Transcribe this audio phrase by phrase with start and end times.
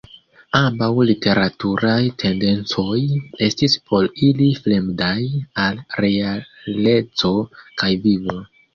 [0.59, 2.97] Ambaŭ literaturaj tendencoj
[3.49, 5.13] estis por ili fremdaj
[5.69, 7.35] al realeco
[7.83, 8.45] kaj vivo.